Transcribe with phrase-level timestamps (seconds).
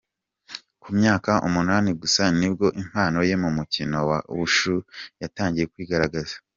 [0.81, 4.75] Ku myaka umunani gusa ni bwo impano ye mu mukino wa Wushu
[5.21, 6.35] yatangiye kwigaragaza.